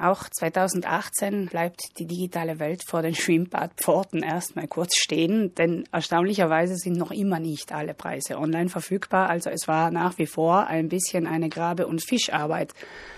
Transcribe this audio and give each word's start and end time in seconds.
Auch 0.00 0.30
2018 0.30 1.46
bleibt 1.46 1.98
die 1.98 2.06
digitale 2.06 2.58
Welt 2.58 2.82
vor 2.86 3.02
den 3.02 3.14
Schwimmbadpforten 3.14 4.22
erstmal 4.22 4.66
kurz 4.66 4.96
stehen, 4.96 5.54
denn 5.56 5.84
erstaunlicherweise 5.92 6.76
sind 6.76 6.96
noch 6.96 7.10
immer 7.10 7.38
nicht 7.38 7.72
alle 7.72 7.92
Preise 7.92 8.38
online 8.38 8.70
verfügbar. 8.70 9.28
Also 9.28 9.50
es 9.50 9.68
war 9.68 9.90
nach 9.90 10.16
wie 10.16 10.26
vor 10.26 10.66
ein 10.68 10.88
bisschen 10.88 11.26
eine 11.26 11.50
Grabe- 11.50 11.86
und 11.86 12.02
Fischarbeit, 12.02 12.72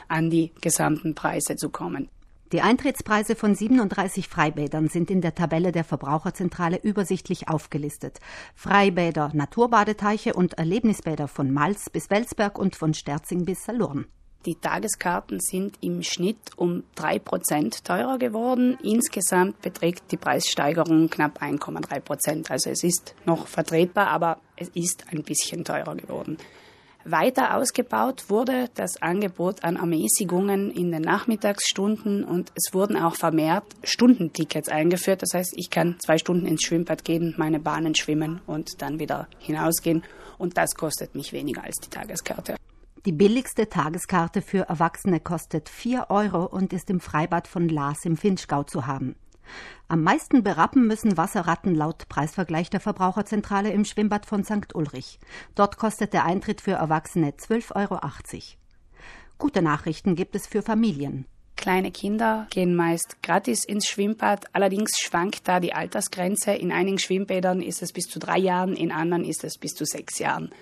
an 0.09 0.29
die 0.29 0.51
gesamten 0.61 1.15
Preise 1.15 1.55
zu 1.55 1.71
kommen. 1.71 2.09
Die 2.51 2.63
Eintrittspreise 2.63 3.37
von 3.37 3.55
37 3.55 4.27
Freibädern 4.27 4.89
sind 4.89 5.09
in 5.09 5.21
der 5.21 5.37
Tabelle 5.37 5.71
der 5.71 5.85
Verbraucherzentrale 5.85 6.81
übersichtlich 6.83 7.49
aufgelistet. 7.49 8.19
Freibäder, 8.57 9.31
Naturbadeteiche 9.33 10.35
und 10.35 10.55
Erlebnisbäder 10.55 11.29
von 11.29 11.53
Mals 11.53 11.91
bis 11.91 12.11
Welsberg 12.11 12.59
und 12.59 12.75
von 12.75 12.93
Sterzing 12.93 13.45
bis 13.45 13.65
Salurn. 13.65 14.07
Die 14.45 14.57
Tageskarten 14.57 15.39
sind 15.39 15.77
im 15.81 16.03
Schnitt 16.03 16.39
um 16.57 16.83
drei 16.97 17.21
Prozent 17.21 17.85
teurer 17.85 18.19
geworden. 18.19 18.77
Insgesamt 18.83 19.63
beträgt 19.63 20.11
die 20.11 20.17
Preissteigerung 20.17 21.09
knapp 21.09 21.41
1,3 21.41 22.01
Prozent. 22.01 22.51
Also 22.51 22.71
es 22.71 22.83
ist 22.83 23.15
noch 23.25 23.47
vertretbar, 23.47 24.09
aber 24.09 24.39
es 24.57 24.69
ist 24.75 25.05
ein 25.13 25.23
bisschen 25.23 25.65
teurer 25.65 25.95
geworden. 25.95 26.39
Weiter 27.05 27.57
ausgebaut 27.57 28.31
wurde 28.31 28.69
das 28.75 29.01
Angebot 29.01 29.65
an 29.65 29.77
Ermäßigungen 29.77 30.71
in 30.71 30.91
den 30.91 31.03
Nachmittagsstunden 31.03 32.25
und 32.25 32.53
es 32.55 32.75
wurden 32.75 32.97
auch 32.97 33.17
vermehrt 33.17 33.65
Stundentickets 33.83 34.69
eingeführt. 34.69 35.23
Das 35.23 35.35
heißt, 35.35 35.55
ich 35.57 35.71
kann 35.71 35.97
zwei 36.01 36.19
Stunden 36.19 36.47
ins 36.47 36.63
Schwimmbad 36.63 37.05
gehen, 37.05 37.35
meine 37.37 37.61
Bahnen 37.61 37.95
schwimmen 37.95 38.41
und 38.47 38.83
dann 38.83 38.99
wieder 38.99 39.29
hinausgehen. 39.39 40.05
Und 40.39 40.57
das 40.57 40.75
kostet 40.75 41.15
mich 41.15 41.33
weniger 41.33 41.65
als 41.65 41.77
die 41.77 41.91
Tageskarte. 41.91 42.57
Die 43.05 43.11
billigste 43.11 43.69
Tageskarte 43.69 44.43
für 44.43 44.69
Erwachsene 44.69 45.19
kostet 45.19 45.69
4 45.69 46.07
Euro 46.11 46.45
und 46.45 46.73
ist 46.73 46.89
im 46.89 47.01
Freibad 47.01 47.49
von 47.49 47.69
Laas 47.69 48.05
im 48.05 48.17
Finchgau 48.17 48.63
zu 48.63 48.87
haben. 48.87 49.17
Am 49.89 50.05
meisten 50.05 50.45
berappen 50.45 50.87
müssen 50.87 51.17
Wasserratten 51.17 51.75
laut 51.75 52.09
Preisvergleich 52.09 52.71
der 52.71 52.79
Verbraucherzentrale 52.79 53.73
im 53.73 53.85
Schwimmbad 53.85 54.25
von 54.25 54.45
St. 54.45 54.73
Ulrich. 54.77 55.19
Dort 55.57 55.79
kostet 55.79 56.13
der 56.13 56.25
Eintritt 56.27 56.61
für 56.61 56.75
Erwachsene 56.75 57.31
12,80 57.31 57.75
Euro. 57.75 58.01
Gute 59.37 59.63
Nachrichten 59.63 60.15
gibt 60.15 60.37
es 60.37 60.47
für 60.47 60.63
Familien. 60.63 61.27
Kleine 61.57 61.91
Kinder 61.91 62.47
gehen 62.51 62.77
meist 62.77 63.21
gratis 63.21 63.65
ins 63.65 63.89
Schwimmbad. 63.89 64.45
Allerdings 64.53 65.01
schwankt 65.01 65.49
da 65.49 65.59
die 65.59 65.75
Altersgrenze. 65.75 66.53
In 66.53 66.71
einigen 66.71 66.99
Schwimmbädern 66.99 67.63
ist 67.63 67.83
es 67.83 67.93
bis 67.93 68.05
zu 68.05 68.21
drei 68.21 68.39
Jahren, 68.39 68.77
in 68.77 68.93
anderen 68.93 69.25
ist 69.25 69.43
es 69.43 69.59
bis 69.59 69.75
zu 69.75 69.85
sechs 69.85 70.21
Jahren. 70.21 70.53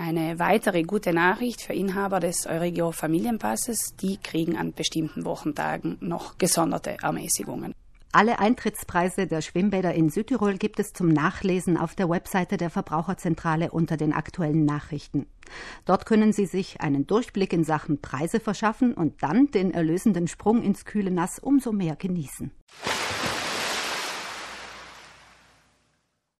Eine 0.00 0.38
weitere 0.38 0.84
gute 0.84 1.12
Nachricht 1.12 1.60
für 1.60 1.72
Inhaber 1.72 2.20
des 2.20 2.46
Euregio 2.46 2.92
Familienpasses, 2.92 3.96
die 4.00 4.16
kriegen 4.16 4.56
an 4.56 4.72
bestimmten 4.72 5.24
Wochentagen 5.24 5.96
noch 5.98 6.38
gesonderte 6.38 6.98
Ermäßigungen. 7.02 7.74
Alle 8.12 8.38
Eintrittspreise 8.38 9.26
der 9.26 9.42
Schwimmbäder 9.42 9.94
in 9.94 10.08
Südtirol 10.08 10.56
gibt 10.56 10.78
es 10.78 10.92
zum 10.92 11.08
Nachlesen 11.08 11.76
auf 11.76 11.96
der 11.96 12.08
Webseite 12.08 12.58
der 12.58 12.70
Verbraucherzentrale 12.70 13.72
unter 13.72 13.96
den 13.96 14.12
aktuellen 14.12 14.64
Nachrichten. 14.64 15.26
Dort 15.84 16.06
können 16.06 16.32
Sie 16.32 16.46
sich 16.46 16.80
einen 16.80 17.08
Durchblick 17.08 17.52
in 17.52 17.64
Sachen 17.64 18.00
Preise 18.00 18.38
verschaffen 18.38 18.94
und 18.94 19.20
dann 19.24 19.50
den 19.50 19.72
erlösenden 19.72 20.28
Sprung 20.28 20.62
ins 20.62 20.84
kühle 20.84 21.10
Nass 21.10 21.40
umso 21.40 21.72
mehr 21.72 21.96
genießen. 21.96 22.52